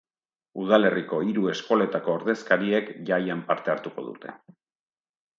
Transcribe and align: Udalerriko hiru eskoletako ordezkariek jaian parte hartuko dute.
Udalerriko 0.61 1.17
hiru 1.25 1.43
eskoletako 1.51 2.11
ordezkariek 2.19 2.89
jaian 3.09 3.43
parte 3.51 3.73
hartuko 3.75 4.07
dute. 4.07 4.33